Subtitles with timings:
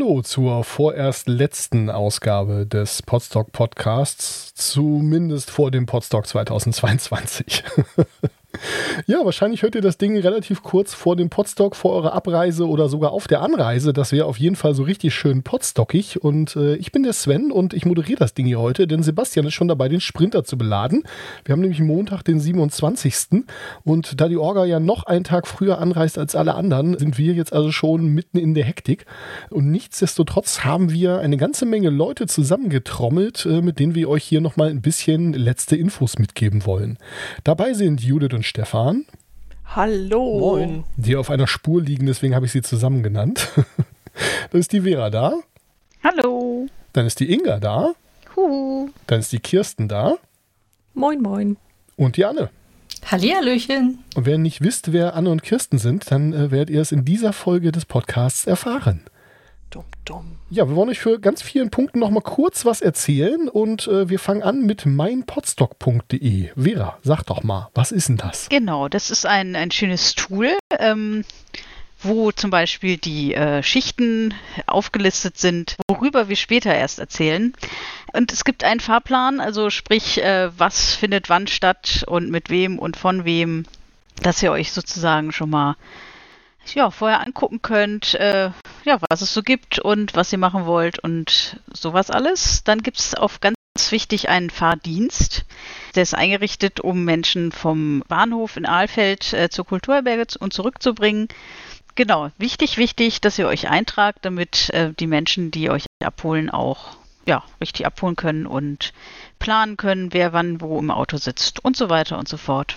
[0.00, 7.62] Hallo zur vorerst letzten Ausgabe des Podstock Podcasts, zumindest vor dem Podstock 2022.
[9.06, 12.88] Ja, wahrscheinlich hört ihr das Ding relativ kurz vor dem Podstock, vor eurer Abreise oder
[12.88, 13.92] sogar auf der Anreise.
[13.92, 16.22] Das wäre auf jeden Fall so richtig schön podstockig.
[16.22, 19.46] Und äh, ich bin der Sven und ich moderiere das Ding hier heute, denn Sebastian
[19.46, 21.04] ist schon dabei, den Sprinter zu beladen.
[21.44, 23.44] Wir haben nämlich Montag, den 27.
[23.84, 27.32] Und da die Orga ja noch einen Tag früher anreist als alle anderen, sind wir
[27.32, 29.06] jetzt also schon mitten in der Hektik.
[29.50, 34.40] Und nichtsdestotrotz haben wir eine ganze Menge Leute zusammengetrommelt, äh, mit denen wir euch hier
[34.40, 36.98] nochmal ein bisschen letzte Infos mitgeben wollen.
[37.44, 39.04] Dabei sind Judith und Stefan.
[39.64, 40.40] Hallo.
[40.40, 40.84] Moin.
[40.96, 43.48] Die auf einer Spur liegen, deswegen habe ich sie zusammen genannt.
[44.50, 45.34] Dann ist die Vera da.
[46.02, 46.66] Hallo.
[46.92, 47.92] Dann ist die Inga da.
[48.34, 48.88] Huhu.
[49.06, 50.16] Dann ist die Kirsten da.
[50.94, 51.58] Moin, moin.
[51.94, 52.50] Und die Anne.
[53.06, 54.00] Hallihallöchen.
[54.16, 56.90] Und wenn ihr nicht wisst, wer Anne und Kirsten sind, dann äh, werdet ihr es
[56.90, 59.04] in dieser Folge des Podcasts erfahren.
[60.10, 60.36] Dumm.
[60.50, 64.08] Ja, wir wollen euch für ganz vielen Punkten noch mal kurz was erzählen und äh,
[64.08, 66.50] wir fangen an mit meinpodstock.de.
[66.60, 68.48] Vera, sag doch mal, was ist denn das?
[68.48, 71.24] Genau, das ist ein, ein schönes Tool, ähm,
[72.02, 74.34] wo zum Beispiel die äh, Schichten
[74.66, 77.52] aufgelistet sind, worüber wir später erst erzählen.
[78.12, 82.80] Und es gibt einen Fahrplan, also sprich, äh, was findet wann statt und mit wem
[82.80, 83.64] und von wem,
[84.20, 85.76] dass ihr euch sozusagen schon mal
[86.74, 88.50] ja, vorher angucken könnt, äh,
[88.84, 92.64] ja, was es so gibt und was ihr machen wollt und sowas alles.
[92.64, 93.56] Dann gibt es auf ganz
[93.90, 95.44] wichtig einen Fahrdienst.
[95.94, 101.28] Der ist eingerichtet, um Menschen vom Bahnhof in Ahlfeld äh, zur Kulturherberge und zurückzubringen.
[101.94, 106.96] Genau, wichtig, wichtig, dass ihr euch eintragt, damit äh, die Menschen, die euch abholen, auch
[107.26, 108.92] ja, richtig abholen können und
[109.38, 112.76] planen können, wer wann wo im Auto sitzt und so weiter und so fort.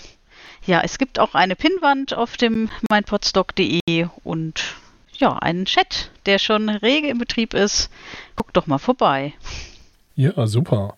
[0.66, 4.76] Ja, es gibt auch eine Pinnwand auf dem meinpodstock.de und
[5.18, 7.90] ja, einen Chat, der schon rege im Betrieb ist.
[8.36, 9.34] Guckt doch mal vorbei.
[10.16, 10.96] Ja, super.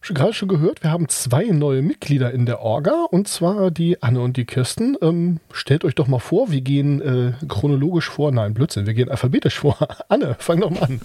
[0.00, 4.00] Schon gerade schon gehört, wir haben zwei neue Mitglieder in der Orga und zwar die
[4.00, 4.96] Anne und die Kirsten.
[5.02, 8.30] Ähm, stellt euch doch mal vor, wir gehen äh, chronologisch vor.
[8.30, 9.76] Nein, Blödsinn, wir gehen alphabetisch vor.
[10.08, 11.00] Anne, fang doch mal an.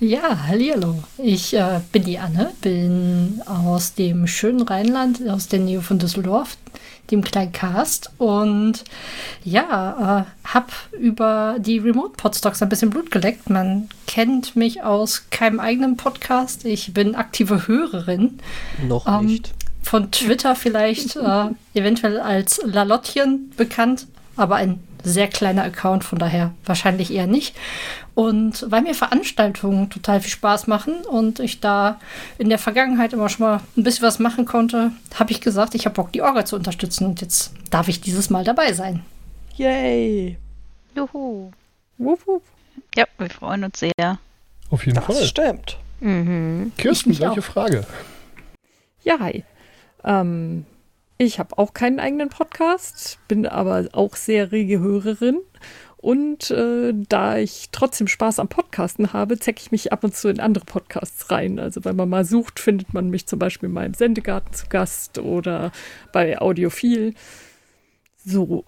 [0.00, 1.02] Ja, hallo.
[1.18, 6.56] Ich äh, bin die Anne, bin aus dem schönen Rheinland, aus der Nähe von Düsseldorf,
[7.10, 8.84] dem kleinen Cast und
[9.44, 13.50] ja, äh, hab über die Remote Podstocks ein bisschen Blut geleckt.
[13.50, 16.64] Man kennt mich aus keinem eigenen Podcast.
[16.64, 18.38] Ich bin aktive Hörerin.
[18.86, 19.52] Noch ähm, nicht.
[19.82, 24.06] Von Twitter vielleicht äh, eventuell als Lalottchen bekannt,
[24.36, 27.54] aber ein sehr kleiner Account, von daher wahrscheinlich eher nicht.
[28.14, 31.98] Und weil mir Veranstaltungen total viel Spaß machen und ich da
[32.38, 35.84] in der Vergangenheit immer schon mal ein bisschen was machen konnte, habe ich gesagt, ich
[35.86, 39.02] habe Bock, die Orga zu unterstützen und jetzt darf ich dieses Mal dabei sein.
[39.56, 40.38] Yay!
[40.96, 41.50] Juhu.
[41.98, 42.42] Wupp, wupp.
[42.96, 44.18] Ja, wir freuen uns sehr.
[44.70, 45.24] Auf jeden Das Fall.
[45.26, 45.78] stimmt.
[46.00, 46.72] Mhm.
[46.76, 47.38] Kirsten, auch.
[47.42, 47.84] Frage.
[49.02, 49.44] Ja, hi.
[50.04, 50.66] Ähm,
[51.18, 55.40] ich habe auch keinen eigenen Podcast, bin aber auch sehr rege Hörerin.
[55.96, 60.28] Und äh, da ich trotzdem Spaß am Podcasten habe, zecke ich mich ab und zu
[60.28, 61.58] in andere Podcasts rein.
[61.58, 65.18] Also wenn man mal sucht, findet man mich zum Beispiel in meinem Sendegarten zu Gast
[65.18, 65.72] oder
[66.12, 67.14] bei Audiophil.
[68.22, 68.64] So.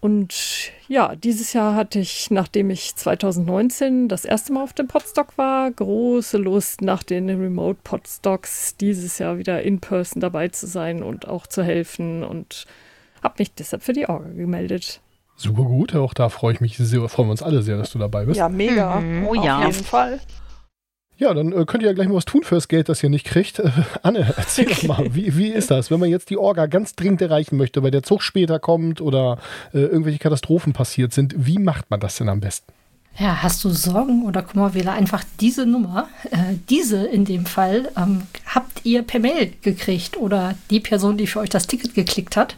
[0.00, 5.36] Und ja, dieses Jahr hatte ich, nachdem ich 2019 das erste Mal auf dem Podstock
[5.38, 11.02] war, große Lust, nach den Remote Podstocks dieses Jahr wieder in Person dabei zu sein
[11.02, 12.66] und auch zu helfen und
[13.22, 15.00] habe mich deshalb für die Orga gemeldet.
[15.34, 17.98] Super gut, auch da freue ich mich sehr, freuen wir uns alle sehr, dass du
[17.98, 18.38] dabei bist.
[18.38, 19.00] Ja, mega.
[19.00, 19.26] Mhm.
[19.26, 19.66] Oh Auf ja.
[19.66, 20.20] jeden Fall.
[21.18, 23.26] Ja, dann äh, könnt ihr ja gleich mal was tun fürs Geld, das ihr nicht
[23.26, 23.58] kriegt.
[23.58, 23.70] Äh,
[24.02, 27.22] Anne, erzähl doch mal, wie, wie ist das, wenn man jetzt die Orga ganz dringend
[27.22, 29.38] erreichen möchte, weil der Zug später kommt oder
[29.72, 31.34] äh, irgendwelche Katastrophen passiert sind?
[31.36, 32.72] Wie macht man das denn am besten?
[33.18, 37.88] Ja, hast du Sorgen oder Kummer, wähle einfach diese Nummer, äh, diese in dem Fall,
[37.96, 42.36] ähm, habt ihr per Mail gekriegt oder die Person, die für euch das Ticket geklickt
[42.36, 42.56] hat.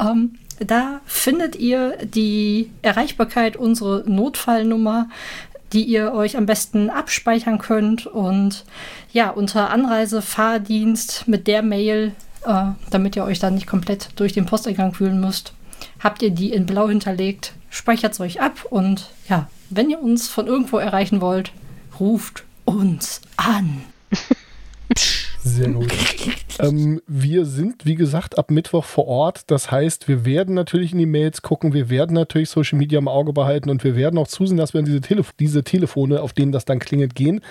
[0.00, 5.08] Ähm, da findet ihr die Erreichbarkeit, unsere Notfallnummer,
[5.74, 8.64] die ihr euch am besten abspeichern könnt und
[9.12, 12.12] ja, unter Anreise, Fahrdienst mit der Mail,
[12.46, 15.52] äh, damit ihr euch dann nicht komplett durch den Posteingang fühlen müsst,
[15.98, 20.28] habt ihr die in blau hinterlegt, speichert es euch ab und ja, wenn ihr uns
[20.28, 21.52] von irgendwo erreichen wollt,
[21.98, 23.82] ruft uns an.
[25.44, 25.92] Sehr gut.
[26.58, 29.42] ähm, wir sind, wie gesagt, ab Mittwoch vor Ort.
[29.50, 33.08] Das heißt, wir werden natürlich in die Mails gucken, wir werden natürlich Social Media im
[33.08, 36.50] Auge behalten und wir werden auch zusehen, dass wir diese, Telef diese Telefone, auf denen
[36.50, 37.42] das dann klingelt, gehen.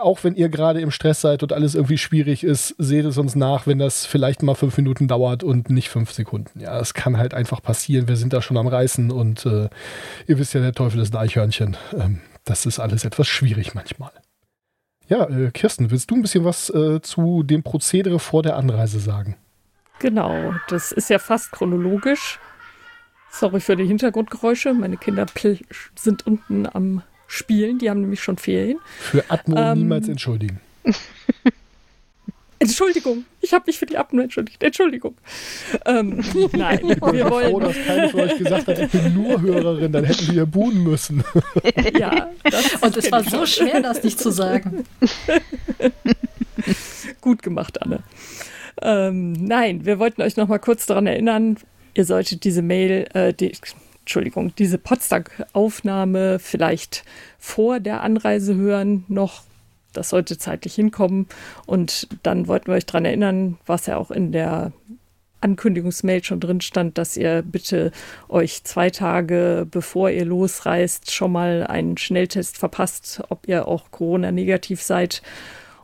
[0.00, 3.34] Auch wenn ihr gerade im Stress seid und alles irgendwie schwierig ist, seht es uns
[3.34, 6.60] nach, wenn das vielleicht mal fünf Minuten dauert und nicht fünf Sekunden.
[6.60, 8.06] Ja, es kann halt einfach passieren.
[8.06, 9.70] Wir sind da schon am Reißen und äh,
[10.26, 11.78] ihr wisst ja, der Teufel ist ein Eichhörnchen.
[11.98, 14.10] Ähm, das ist alles etwas schwierig manchmal.
[15.08, 19.00] Ja, äh, Kirsten, willst du ein bisschen was äh, zu dem Prozedere vor der Anreise
[19.00, 19.36] sagen?
[19.98, 22.38] Genau, das ist ja fast chronologisch.
[23.30, 24.72] Sorry für die Hintergrundgeräusche.
[24.74, 25.26] Meine Kinder
[25.94, 28.78] sind unten am Spielen, die haben nämlich schon Ferien.
[28.98, 30.60] Für Atmo ähm, niemals entschuldigen.
[32.68, 34.62] Entschuldigung, ich habe mich für die Abnur entschuldigt.
[34.62, 35.16] Entschuldigung.
[35.86, 36.20] Ähm,
[36.52, 37.50] nein, ich bin wir wollen.
[37.50, 40.82] froh, dass keiner von euch gesagt hat, ich bin nur Hörerin, dann hätten wir buhen
[40.82, 41.22] müssen.
[41.98, 42.30] ja,
[42.80, 44.84] und es war so schwer, das nicht zu sagen.
[47.20, 48.02] Gut gemacht, Anne.
[48.82, 51.58] Ähm, nein, wir wollten euch noch mal kurz daran erinnern,
[51.94, 53.52] ihr solltet diese Mail, äh, die,
[54.00, 57.04] Entschuldigung, diese Potsdam-Aufnahme vielleicht
[57.38, 59.42] vor der Anreise hören, noch
[59.94, 61.26] das sollte zeitlich hinkommen.
[61.66, 64.72] Und dann wollten wir euch daran erinnern, was ja auch in der
[65.44, 67.92] Ankündigungsmail schon drin stand, dass ihr bitte
[68.28, 74.82] euch zwei Tage bevor ihr losreist schon mal einen Schnelltest verpasst, ob ihr auch Corona-negativ
[74.82, 75.22] seid.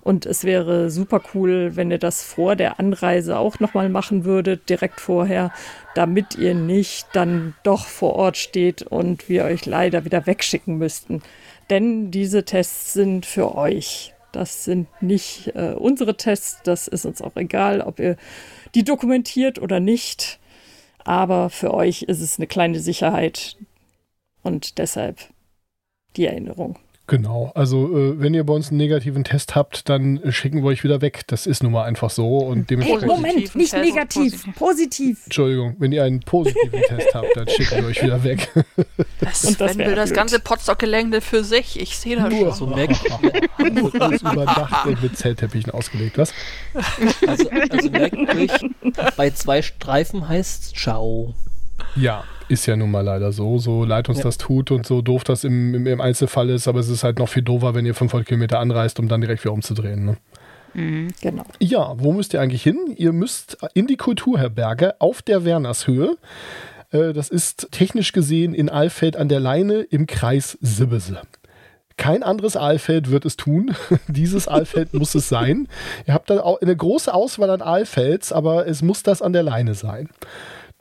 [0.00, 4.70] Und es wäre super cool, wenn ihr das vor der Anreise auch nochmal machen würdet,
[4.70, 5.52] direkt vorher,
[5.94, 11.20] damit ihr nicht dann doch vor Ort steht und wir euch leider wieder wegschicken müssten
[11.70, 14.14] denn diese Tests sind für euch.
[14.32, 18.16] Das sind nicht äh, unsere Tests, das ist uns auch egal, ob ihr
[18.74, 20.38] die dokumentiert oder nicht.
[21.04, 23.56] Aber für euch ist es eine kleine Sicherheit
[24.42, 25.18] und deshalb
[26.16, 26.78] die Erinnerung.
[27.10, 30.84] Genau, also äh, wenn ihr bei uns einen negativen Test habt, dann schicken wir euch
[30.84, 31.22] wieder weg.
[31.26, 33.10] Das ist nun mal einfach so und dementsprechend.
[33.10, 34.54] Hey, Moment, nicht negativ, positiv.
[34.54, 35.20] positiv.
[35.24, 38.48] Entschuldigung, wenn ihr einen positiven Test habt, dann schicken wir euch wieder weg.
[39.18, 42.54] Das, und das wenn wir das ganze Potsdok-Gelände für sich, ich sehe das Nur schon.
[42.54, 43.00] So merkt,
[44.00, 46.32] alles überdacht und mit Zellteppichen ausgelegt, was?
[47.26, 48.52] Also, also merkt euch,
[49.16, 51.34] bei zwei Streifen heißt Ciao.
[51.96, 53.58] Ja, ist ja nun mal leider so.
[53.58, 54.24] So leid uns ja.
[54.24, 57.18] das tut und so doof das im, im, im, Einzelfall ist, aber es ist halt
[57.18, 60.04] noch viel doofer, wenn ihr 500 Kilometer anreist, um dann direkt wieder umzudrehen.
[60.04, 60.16] Ne?
[60.74, 61.44] Mhm, genau.
[61.58, 62.78] Ja, wo müsst ihr eigentlich hin?
[62.96, 66.16] Ihr müsst in die Kulturherberge auf der Wernershöhe.
[66.90, 71.20] Äh, das ist technisch gesehen in Alfeld an der Leine im Kreis Sibbese.
[71.96, 73.76] Kein anderes Aalfeld wird es tun.
[74.08, 75.68] Dieses Aalfeld muss es sein.
[76.06, 79.42] Ihr habt dann auch eine große Auswahl an Aalfelds, aber es muss das an der
[79.42, 80.08] Leine sein.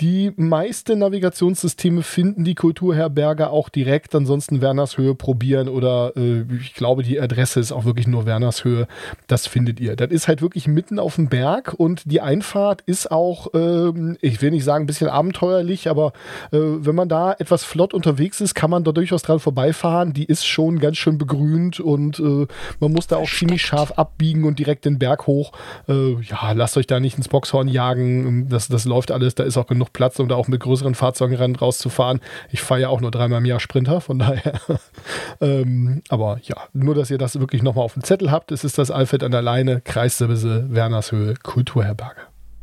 [0.02, 7.04] Die meisten Navigationssysteme finden die Kulturherberge auch direkt, ansonsten Wernershöhe probieren oder äh, ich glaube,
[7.04, 8.88] die Adresse ist auch wirklich nur Wernershöhe.
[9.28, 9.98] Das findet ihr.
[9.98, 14.42] Das ist halt wirklich mitten auf dem Berg und die Einfahrt ist auch, äh, ich
[14.42, 16.14] will nicht sagen ein bisschen abenteuerlich, aber
[16.52, 20.14] äh, wenn man da etwas flott unterwegs ist, kann man da durchaus dran vorbeifahren.
[20.14, 22.48] Die ist schon ganz schön begrünt und äh,
[22.80, 25.52] man muss da auch ziemlich scharf abbiegen und direkt den Berg hoch.
[25.90, 28.48] Äh, ja, lasst euch da nicht ins Boxhorn jagen.
[28.48, 30.96] Das, das läuft alles, da ist auch genug genug Platz, um da auch mit größeren
[30.96, 32.22] Fahrzeugen rauszufahren.
[32.52, 34.60] Ich fahre ja auch nur dreimal im Jahr Sprinter, von daher.
[35.42, 38.52] ähm, aber ja, nur, dass ihr das wirklich nochmal auf dem Zettel habt.
[38.52, 42.22] Es ist das Alfred an der Leine, Kreissebese, Wernershöhe, Kulturherberge.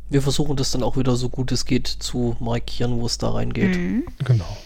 [0.09, 3.31] Wir versuchen das dann auch wieder so gut es geht zu markieren, wo es da
[3.31, 3.75] reingeht.
[3.75, 4.05] Mhm.
[4.23, 4.57] Genau.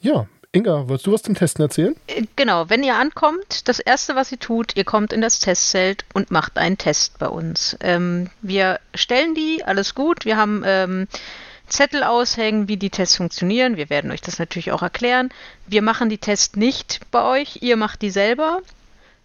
[0.00, 0.26] Ja,
[0.56, 1.94] Inga, wolltest du was zum Testen erzählen?
[2.06, 6.06] Äh, genau, wenn ihr ankommt, das erste, was ihr tut, ihr kommt in das Testzelt
[6.14, 7.76] und macht einen Test bei uns.
[7.80, 10.24] Ähm, wir stellen die, alles gut.
[10.24, 11.08] Wir haben ähm,
[11.66, 13.76] Zettel aushängen, wie die Tests funktionieren.
[13.76, 15.30] Wir werden euch das natürlich auch erklären.
[15.66, 18.60] Wir machen die Tests nicht bei euch, ihr macht die selber.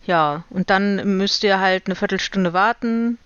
[0.05, 3.19] Ja, und dann müsst ihr halt eine Viertelstunde warten.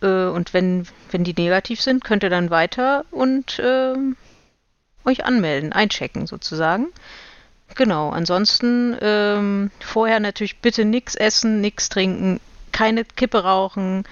[0.00, 3.94] Äh, und wenn, wenn die negativ sind, könnt ihr dann weiter und äh,
[5.04, 6.88] euch anmelden, einchecken sozusagen.
[7.74, 12.40] Genau, ansonsten ähm, vorher natürlich bitte nichts essen, nichts trinken,
[12.72, 14.04] keine Kippe rauchen.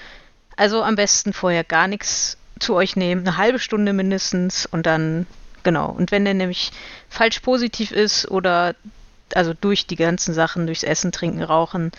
[0.56, 5.26] Also am besten vorher gar nichts zu euch nehmen, eine halbe Stunde mindestens und dann,
[5.62, 5.90] genau.
[5.90, 6.71] Und wenn der nämlich
[7.09, 8.75] falsch positiv ist oder
[9.35, 11.92] also durch die ganzen Sachen, durchs Essen, Trinken, Rauchen,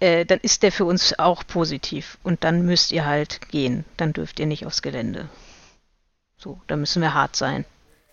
[0.00, 2.18] äh, dann ist der für uns auch positiv.
[2.22, 3.84] Und dann müsst ihr halt gehen.
[3.96, 5.28] Dann dürft ihr nicht aufs Gelände.
[6.36, 7.64] So, da müssen wir hart sein.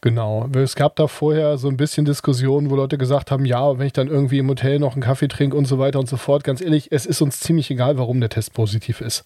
[0.02, 0.48] Genau.
[0.56, 3.94] Es gab da vorher so ein bisschen Diskussionen, wo Leute gesagt haben, ja, wenn ich
[3.94, 6.44] dann irgendwie im Hotel noch einen Kaffee trinke und so weiter und so fort.
[6.44, 9.26] Ganz ehrlich, es ist uns ziemlich egal, warum der Test positiv ist.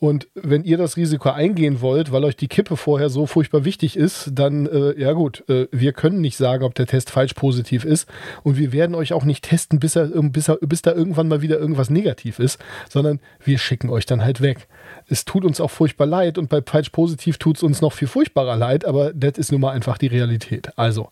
[0.00, 3.96] Und wenn ihr das Risiko eingehen wollt, weil euch die Kippe vorher so furchtbar wichtig
[3.96, 7.84] ist, dann, äh, ja gut, äh, wir können nicht sagen, ob der Test falsch positiv
[7.84, 8.08] ist.
[8.44, 11.42] Und wir werden euch auch nicht testen, bis, er, bis, er, bis da irgendwann mal
[11.42, 14.68] wieder irgendwas negativ ist, sondern wir schicken euch dann halt weg.
[15.08, 18.08] Es tut uns auch furchtbar leid und bei falsch positiv tut es uns noch viel
[18.08, 20.78] furchtbarer leid, aber das ist nun mal einfach die Realität.
[20.78, 21.08] Also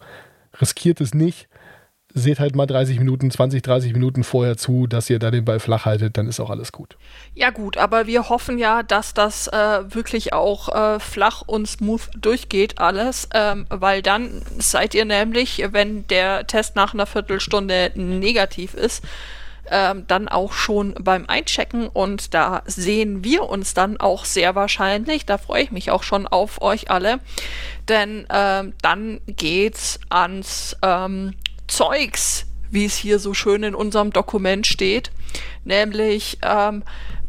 [0.61, 1.49] riskiert es nicht
[2.17, 5.61] seht halt mal 30 Minuten, 20, 30 Minuten vorher zu, dass ihr da den Ball
[5.61, 6.97] flach haltet, dann ist auch alles gut.
[7.35, 9.55] Ja gut, aber wir hoffen ja, dass das äh,
[9.95, 16.07] wirklich auch äh, flach und smooth durchgeht alles, ähm, weil dann seid ihr nämlich, wenn
[16.07, 19.05] der Test nach einer Viertelstunde negativ ist,
[19.71, 25.27] ähm, dann auch schon beim Einchecken und da sehen wir uns dann auch sehr wahrscheinlich.
[25.27, 27.19] Da freue ich mich auch schon auf euch alle,
[27.91, 31.35] denn ähm, dann geht's ans ähm,
[31.69, 35.11] Zeugs, wie es hier so schön in unserem Dokument steht,
[35.65, 36.83] nämlich ähm,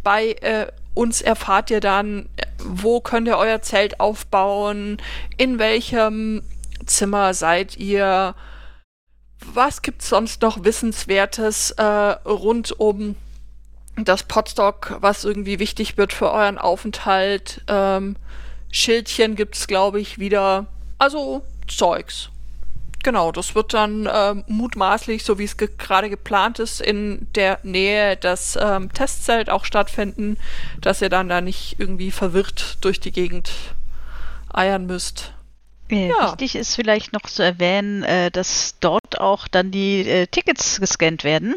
[0.03, 2.29] bei äh, uns erfahrt ihr dann,
[2.63, 4.97] wo könnt ihr euer Zelt aufbauen,
[5.37, 6.41] in welchem
[6.85, 8.35] Zimmer seid ihr,
[9.45, 13.15] was gibt es sonst noch Wissenswertes äh, rund um
[13.95, 17.63] das Podstock, was irgendwie wichtig wird für euren Aufenthalt?
[17.67, 18.15] Ähm,
[18.71, 20.67] Schildchen gibt es, glaube ich, wieder.
[20.97, 22.29] Also Zeugs.
[23.07, 27.57] Genau, das wird dann äh, mutmaßlich, so wie es ge gerade geplant ist, in der
[27.63, 30.35] Nähe des ähm, Testzelt auch stattfinden,
[30.81, 33.53] dass ihr dann da nicht irgendwie verwirrt durch die Gegend
[34.53, 35.31] eiern müsst.
[35.89, 36.31] Äh, ja.
[36.31, 41.23] Wichtig ist vielleicht noch zu erwähnen, äh, dass dort auch dann die äh, Tickets gescannt
[41.23, 41.55] werden.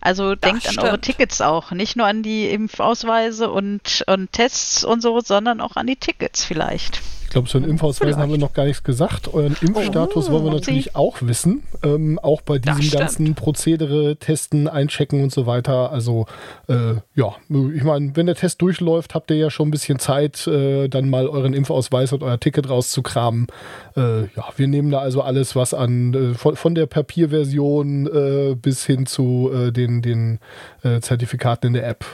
[0.00, 0.78] Also das denkt stimmt.
[0.78, 5.60] an eure Tickets auch, nicht nur an die Impfausweise und, und Tests und so, sondern
[5.60, 7.02] auch an die Tickets vielleicht
[7.34, 9.34] glaube, zu den Impfausweisen haben wir noch gar nichts gesagt.
[9.34, 10.94] Euren Impfstatus oh, wollen wir natürlich Sie?
[10.94, 11.64] auch wissen.
[11.82, 15.90] Ähm, auch bei diesem ganzen Prozedere, Testen, Einchecken und so weiter.
[15.90, 16.26] Also,
[16.68, 20.46] äh, ja, ich meine, wenn der Test durchläuft, habt ihr ja schon ein bisschen Zeit,
[20.46, 23.48] äh, dann mal euren Impfausweis und euer Ticket rauszukramen.
[23.96, 28.54] Äh, ja, wir nehmen da also alles, was an, äh, von, von, der Papierversion äh,
[28.54, 30.38] bis hin zu äh, den, den
[30.82, 32.04] Zertifikaten in der App,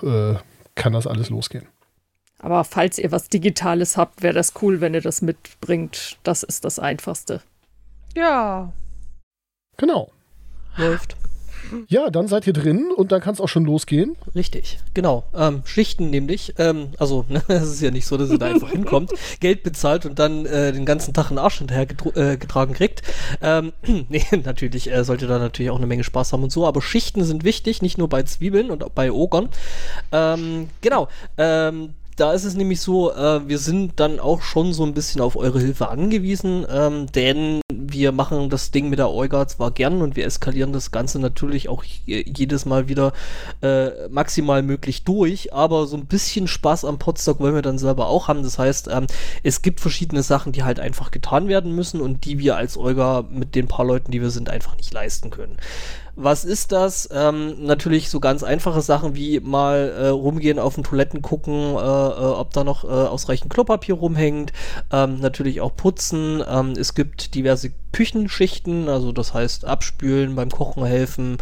[0.74, 1.66] kann das alles losgehen.
[2.40, 6.18] Aber falls ihr was Digitales habt, wäre das cool, wenn ihr das mitbringt.
[6.22, 7.42] Das ist das Einfachste.
[8.16, 8.72] Ja.
[9.76, 10.10] Genau.
[10.76, 11.16] Läuft.
[11.88, 14.16] Ja, dann seid ihr drin und dann kann es auch schon losgehen.
[14.34, 15.24] Richtig, genau.
[15.34, 16.54] Ähm, Schichten nämlich.
[16.58, 20.06] Ähm, also, ne, es ist ja nicht so, dass ihr da einfach hinkommt, Geld bezahlt
[20.06, 23.02] und dann äh, den ganzen Tag einen Arsch hinterher äh, getragen kriegt.
[23.40, 23.72] Ähm,
[24.08, 27.24] nee, natürlich äh, sollte da natürlich auch eine Menge Spaß haben und so, aber Schichten
[27.24, 29.50] sind wichtig, nicht nur bei Zwiebeln und auch bei Ogern.
[30.12, 31.08] Ähm, genau.
[31.36, 35.20] Ähm, da ist es nämlich so, äh, wir sind dann auch schon so ein bisschen
[35.20, 40.02] auf eure Hilfe angewiesen, ähm, denn wir machen das Ding mit der Euga zwar gern
[40.02, 43.12] und wir eskalieren das Ganze natürlich auch jedes Mal wieder
[43.62, 48.08] äh, maximal möglich durch, aber so ein bisschen Spaß am Podstock wollen wir dann selber
[48.08, 48.42] auch haben.
[48.42, 49.06] Das heißt, ähm,
[49.42, 53.24] es gibt verschiedene Sachen, die halt einfach getan werden müssen und die wir als Euga
[53.30, 55.56] mit den paar Leuten, die wir sind, einfach nicht leisten können.
[56.22, 57.08] Was ist das?
[57.12, 61.99] Ähm, natürlich so ganz einfache Sachen wie mal äh, rumgehen auf den Toiletten gucken, äh,
[62.00, 64.52] ob da noch äh, ausreichend Klopapier rumhängt.
[64.92, 66.42] Ähm, natürlich auch putzen.
[66.48, 71.38] Ähm, es gibt diverse Küchenschichten, also das heißt abspülen, beim Kochen helfen,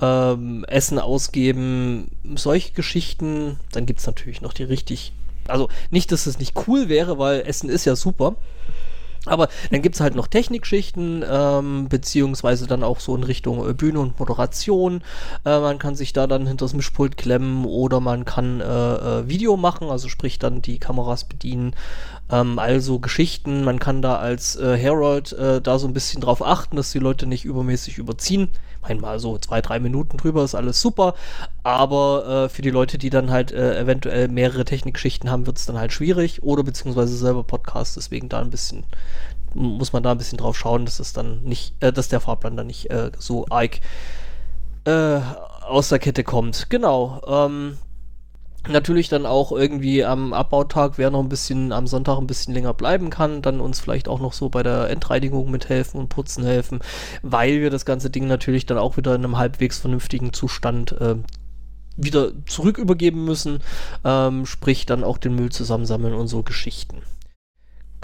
[0.00, 3.58] ähm, Essen ausgeben, solche Geschichten.
[3.72, 5.12] Dann gibt es natürlich noch die richtig.
[5.46, 8.36] Also nicht, dass es nicht cool wäre, weil Essen ist ja super.
[9.26, 13.72] Aber dann gibt es halt noch Technikschichten, ähm, beziehungsweise dann auch so in Richtung äh,
[13.72, 15.02] Bühne und Moderation.
[15.44, 19.28] Äh, man kann sich da dann hinter das Mischpult klemmen oder man kann äh, äh,
[19.28, 21.74] Video machen, also sprich dann die Kameras bedienen.
[22.30, 26.44] Ähm, also Geschichten, man kann da als äh, Herald äh, da so ein bisschen drauf
[26.44, 28.50] achten, dass die Leute nicht übermäßig überziehen
[28.82, 31.14] einmal so zwei, drei Minuten drüber ist alles super,
[31.62, 35.90] aber für die Leute, die dann halt eventuell mehrere Technikschichten haben, wird es dann halt
[35.90, 38.84] schwierig oder beziehungsweise selber Podcast, deswegen da ein bisschen
[39.54, 42.56] muss man da ein bisschen drauf schauen, dass es dann nicht, äh, dass der Fahrplan
[42.56, 43.80] dann nicht äh, so arg
[44.84, 45.20] äh,
[45.66, 46.68] aus der Kette kommt.
[46.70, 47.20] Genau.
[47.26, 47.78] Ähm,
[48.66, 52.72] Natürlich dann auch irgendwie am Abbautag, wer noch ein bisschen am Sonntag ein bisschen länger
[52.72, 56.80] bleiben kann, dann uns vielleicht auch noch so bei der Endreinigung mithelfen und putzen helfen,
[57.20, 61.16] weil wir das ganze Ding natürlich dann auch wieder in einem halbwegs vernünftigen Zustand äh,
[61.98, 63.60] wieder zurück übergeben müssen,
[64.02, 67.02] ähm, sprich dann auch den Müll zusammensammeln und so Geschichten.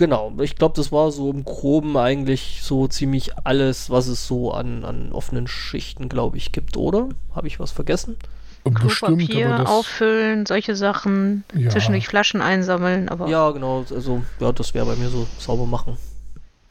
[0.01, 4.51] Genau, ich glaube, das war so im Groben eigentlich so ziemlich alles, was es so
[4.51, 7.11] an, an offenen Schichten, glaube ich, gibt, oder?
[7.35, 8.17] Habe ich was vergessen?
[8.65, 11.69] Bestimmt, Klopapier auffüllen, solche Sachen, ja.
[11.69, 13.29] zwischendurch Flaschen einsammeln, aber.
[13.29, 15.99] Ja, genau, also ja, das wäre bei mir so sauber machen.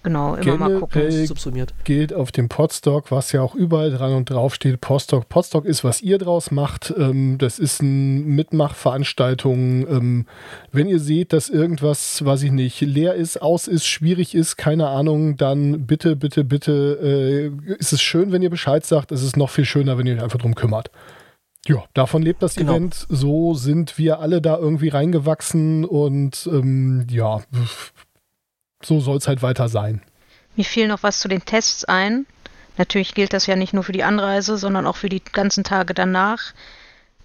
[0.01, 1.25] Genau, immer Generell mal gucken.
[1.25, 1.73] Subsumiert.
[1.83, 5.27] Gilt auf dem Podstock, was ja auch überall dran und drauf steht, Podstock.
[5.27, 6.93] Podstock ist, was ihr draus macht.
[6.97, 9.87] Ähm, das ist eine Mitmachveranstaltung.
[9.87, 10.25] Ähm,
[10.71, 14.87] wenn ihr seht, dass irgendwas, weiß ich nicht, leer ist, aus ist, schwierig ist, keine
[14.87, 19.11] Ahnung, dann bitte, bitte, bitte, äh, ist es schön, wenn ihr Bescheid sagt.
[19.11, 20.91] Es ist noch viel schöner, wenn ihr euch einfach drum kümmert.
[21.67, 22.71] Ja, davon lebt das genau.
[22.71, 23.05] Event.
[23.09, 27.41] So sind wir alle da irgendwie reingewachsen und ähm, ja,
[28.81, 30.01] so soll es halt weiter sein.
[30.55, 32.25] Mir fiel noch was zu den Tests ein.
[32.77, 35.93] Natürlich gilt das ja nicht nur für die Anreise, sondern auch für die ganzen Tage
[35.93, 36.53] danach.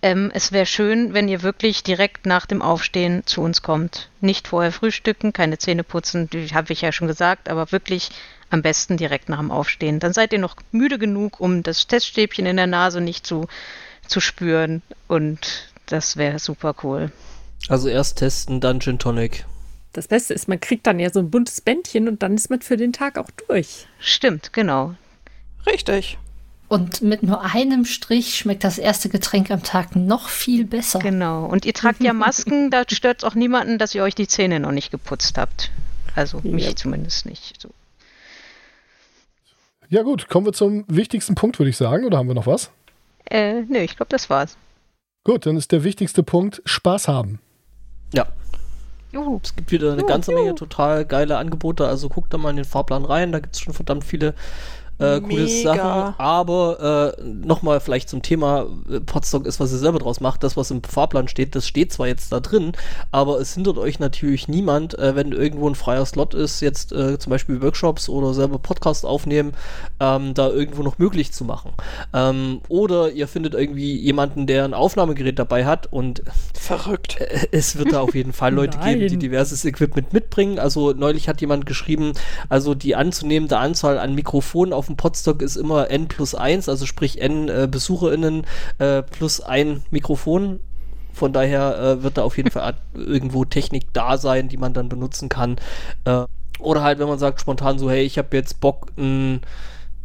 [0.02, 4.10] Ähm, es wäre schön, wenn ihr wirklich direkt nach dem Aufstehen zu uns kommt.
[4.20, 8.10] Nicht vorher frühstücken, keine Zähne putzen, die habe ich ja schon gesagt, aber wirklich
[8.50, 10.00] am besten direkt nach dem Aufstehen.
[10.00, 13.46] Dann seid ihr noch müde genug, um das Teststäbchen in der Nase nicht zu,
[14.06, 17.10] zu spüren und das wäre super cool.
[17.68, 19.46] Also erst testen, dann Gin Tonic.
[19.94, 22.60] Das Beste ist, man kriegt dann ja so ein buntes Bändchen und dann ist man
[22.60, 23.86] für den Tag auch durch.
[24.00, 24.94] Stimmt, genau.
[25.66, 26.18] Richtig.
[26.68, 30.98] Und mit nur einem Strich schmeckt das erste Getränk am Tag noch viel besser.
[30.98, 31.46] Genau.
[31.46, 34.60] Und ihr tragt ja Masken, da stört es auch niemanden, dass ihr euch die Zähne
[34.60, 35.70] noch nicht geputzt habt.
[36.16, 36.76] Also mich Ja.
[36.76, 37.60] zumindest nicht.
[37.60, 37.70] So.
[39.88, 42.04] Ja gut, kommen wir zum wichtigsten Punkt, würde ich sagen.
[42.04, 42.70] Oder haben wir noch was?
[43.30, 44.56] Äh, nö, ich glaube, das war's.
[45.22, 47.38] Gut, dann ist der wichtigste Punkt Spaß haben.
[48.12, 48.26] Ja,
[49.14, 49.40] Juhu.
[49.42, 51.86] es gibt wieder eine ganze Menge total geile Angebote.
[51.86, 53.32] Also guckt da mal in den Fahrplan rein.
[53.32, 54.34] Da gibt es schon verdammt viele
[54.98, 55.48] äh, coole.
[55.48, 56.14] Sachen.
[56.18, 60.42] Aber äh, nochmal vielleicht zum Thema äh, Podstock ist, was ihr selber draus macht.
[60.42, 62.72] Das, was im Fahrplan steht, das steht zwar jetzt da drin,
[63.10, 67.18] aber es hindert euch natürlich niemand, äh, wenn irgendwo ein freier Slot ist, jetzt äh,
[67.18, 69.52] zum Beispiel Workshops oder selber Podcast aufnehmen,
[70.00, 71.72] ähm, da irgendwo noch möglich zu machen.
[72.12, 76.22] Ähm, oder ihr findet irgendwie jemanden, der ein Aufnahmegerät dabei hat und
[76.54, 77.20] Verrückt.
[77.20, 80.58] äh, es wird da auf jeden Fall Leute geben, die diverses Equipment mitbringen.
[80.58, 82.12] Also neulich hat jemand geschrieben,
[82.48, 86.86] also die anzunehmende Anzahl an Mikrofonen auf dem Podstock ist immer n plus 1, also
[86.86, 88.46] sprich n äh, BesucherInnen
[88.78, 90.60] äh, plus ein Mikrofon.
[91.12, 94.88] Von daher äh, wird da auf jeden Fall irgendwo Technik da sein, die man dann
[94.88, 95.56] benutzen kann.
[96.04, 96.24] Äh,
[96.58, 99.42] oder halt, wenn man sagt spontan so, hey, ich habe jetzt Bock, einen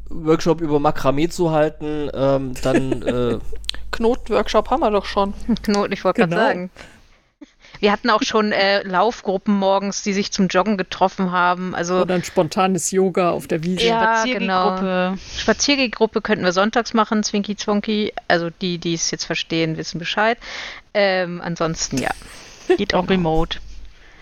[0.10, 3.40] Workshop über Makramee zu halten, ähm, dann äh,
[3.92, 5.34] Knotworkshop haben wir doch schon.
[5.64, 6.36] Knoten, ich wollte Genau.
[6.36, 6.70] gerade sagen.
[7.80, 11.74] Wir hatten auch schon äh, Laufgruppen morgens, die sich zum Joggen getroffen haben.
[11.76, 13.88] Also Oder ein spontanes Yoga auf der Wiese.
[13.88, 15.18] Ja, Spaziergehgruppe.
[15.38, 18.14] Spaziergehgruppe könnten wir sonntags machen, Zwinky Zwonky.
[18.28, 20.38] Also die, die es jetzt verstehen, wissen Bescheid.
[20.94, 22.12] Ähm, ansonsten ja,
[22.78, 23.60] Geht auch remote.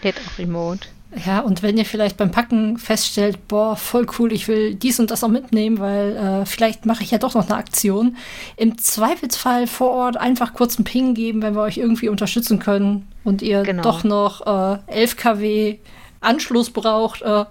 [0.02, 0.88] geht auch remote.
[1.26, 5.10] Ja, und wenn ihr vielleicht beim Packen feststellt, boah, voll cool, ich will dies und
[5.10, 8.18] das auch mitnehmen, weil äh, vielleicht mache ich ja doch noch eine Aktion.
[8.58, 13.08] Im Zweifelsfall vor Ort einfach kurz einen Ping geben, wenn wir euch irgendwie unterstützen können
[13.24, 13.84] und ihr Genau.
[13.84, 15.78] doch noch äh, 11 kW
[16.20, 17.22] Anschluss braucht.
[17.22, 17.46] Äh,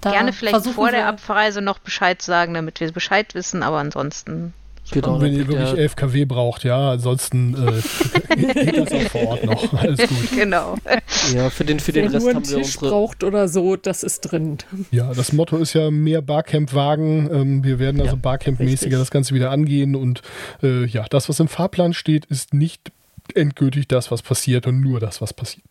[0.00, 4.52] da Gerne vielleicht vor der Abreise noch Bescheid sagen, damit wir Bescheid wissen, aber ansonsten.
[4.90, 9.22] Genau, wenn ihr wirklich der- 11 kW braucht, ja, ansonsten äh, geht das auch vor
[9.28, 9.72] Ort noch.
[9.74, 10.30] Alles gut.
[10.36, 10.76] Genau.
[11.34, 14.20] ja, für den, für den Rest haben wir Tisch unsere braucht oder so, das ist
[14.22, 14.58] drin.
[14.90, 17.28] Ja, das Motto ist ja mehr Barcamp-Wagen.
[17.32, 19.94] Ähm, wir werden also Ja, Barcamp-mäßiger das Ganze wieder angehen.
[19.94, 20.22] Und
[20.62, 22.92] äh, ja, das, was im Fahrplan steht, ist nicht
[23.34, 25.64] endgültig das, was passiert und nur das, was passiert.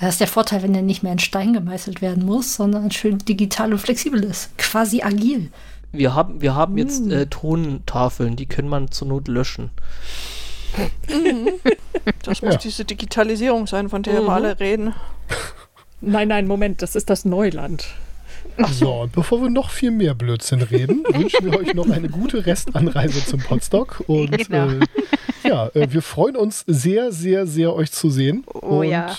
[0.00, 3.18] Das ist der Vorteil, wenn er nicht mehr in Stein gemeißelt werden muss, sondern schön
[3.18, 4.56] digital und flexibel ist.
[4.56, 5.50] Quasi agil.
[5.92, 7.10] Wir haben, wir haben jetzt Hm.
[7.10, 9.70] äh, Tontafeln, die können man zur Not löschen.
[12.24, 12.58] Das muss Ja.
[12.58, 14.26] diese Digitalisierung sein, von der Mhm.
[14.26, 14.94] wir alle reden.
[16.00, 17.86] Nein, nein, Moment, das ist das Neuland.
[18.72, 22.44] So, und bevor wir noch viel mehr Blödsinn reden, wünschen wir euch noch eine gute
[22.44, 24.02] Restanreise zum Podstock.
[24.06, 24.68] Und Genau.
[24.68, 24.80] äh,
[25.48, 28.44] ja, äh, wir freuen uns sehr, sehr, sehr, euch zu sehen.
[28.52, 29.16] Oh und, ja.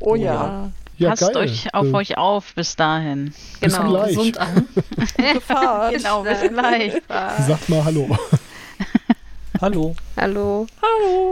[0.00, 0.22] Oh ja.
[0.34, 0.72] Ja.
[0.98, 1.36] Ja, Passt geil.
[1.36, 3.32] euch auf Äh, euch auf bis dahin.
[3.60, 3.88] Bis Genau.
[3.90, 4.08] gleich.
[4.16, 4.68] Gesund an.
[5.34, 5.92] Gefahr.
[5.92, 6.92] Genau, bis gleich.
[7.46, 8.08] Sagt mal Hallo.
[9.60, 9.94] Hallo.
[10.16, 10.66] Hallo.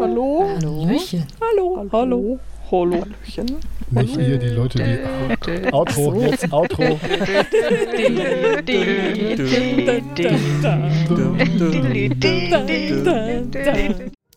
[0.00, 0.48] Hallo?
[0.60, 1.26] Hallöchen.
[1.40, 2.38] Hallo, hallo.
[2.70, 3.00] Hallo.
[3.02, 3.56] Hallöchen.
[3.90, 5.72] Nicht hier die Leute, die.
[5.72, 6.98] Outro, jetzt Outro.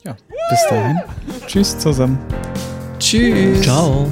[0.06, 0.16] Ja,
[0.50, 1.00] bis dahin.
[1.48, 2.18] Tschüss zusammen.
[3.00, 3.62] Tschüss.
[3.62, 4.08] Ciao.